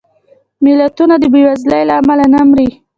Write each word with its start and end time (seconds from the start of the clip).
ملتونه 0.65 1.15
د 1.19 1.23
بېوزلۍ 1.33 1.81
له 1.89 1.93
امله 1.99 2.25
نه 2.33 2.39
مري 2.49 2.67